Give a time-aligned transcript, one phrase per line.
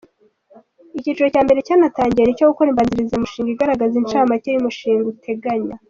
[0.97, 5.75] Icyiciro cya mbere cyanatangiye ni icyo gukora imbanzirizamushinga igaragaza incamake y’umushinga uteganya.